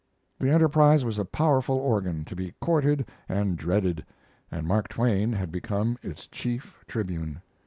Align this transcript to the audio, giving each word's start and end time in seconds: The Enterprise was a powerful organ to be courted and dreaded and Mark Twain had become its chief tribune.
The 0.39 0.49
Enterprise 0.49 1.05
was 1.05 1.19
a 1.19 1.25
powerful 1.25 1.75
organ 1.77 2.25
to 2.25 2.35
be 2.35 2.55
courted 2.59 3.05
and 3.29 3.55
dreaded 3.55 4.03
and 4.49 4.65
Mark 4.65 4.87
Twain 4.87 5.31
had 5.33 5.51
become 5.51 5.99
its 6.01 6.25
chief 6.25 6.83
tribune. 6.87 7.43